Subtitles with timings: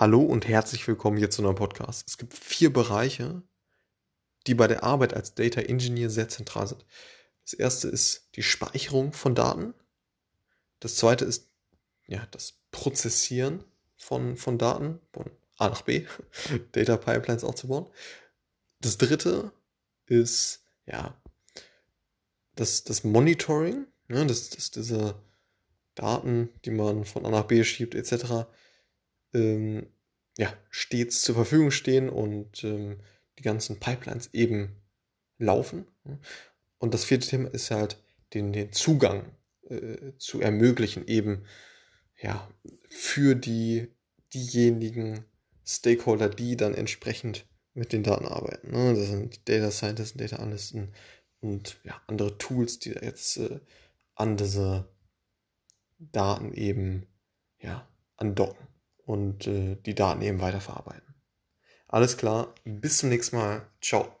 [0.00, 2.06] Hallo und herzlich willkommen hier zu einem Podcast.
[2.06, 3.42] Es gibt vier Bereiche,
[4.46, 6.86] die bei der Arbeit als Data Engineer sehr zentral sind.
[7.42, 9.74] Das erste ist die Speicherung von Daten.
[10.78, 11.50] Das zweite ist
[12.06, 13.64] ja, das Prozessieren
[13.96, 16.06] von, von Daten von A nach B,
[16.70, 17.90] Data Pipelines aufzubauen.
[18.80, 19.50] Das dritte
[20.06, 21.20] ist ja
[22.54, 25.20] das, das Monitoring, ne, das, das, diese
[25.96, 28.46] Daten, die man von A nach B schiebt, etc
[29.34, 29.86] ähm,
[30.38, 33.00] ja, stets zur Verfügung stehen und ähm,
[33.38, 34.80] die ganzen Pipelines eben
[35.38, 35.86] laufen.
[36.78, 38.02] Und das vierte Thema ist halt
[38.34, 39.32] den, den Zugang
[39.68, 41.44] äh, zu ermöglichen, eben
[42.20, 42.48] ja,
[42.88, 43.88] für die,
[44.32, 45.24] diejenigen
[45.66, 48.70] Stakeholder, die dann entsprechend mit den Daten arbeiten.
[48.70, 48.94] Ne?
[48.94, 50.92] Das sind Data Scientists, Data Analysten
[51.40, 53.60] und ja, andere Tools, die jetzt äh,
[54.14, 54.88] an diese
[55.98, 57.06] Daten eben
[57.60, 58.68] ja, andocken
[59.08, 61.14] und äh, die Daten eben weiterverarbeiten.
[61.88, 63.66] Alles klar, bis zum nächsten Mal.
[63.80, 64.17] Ciao.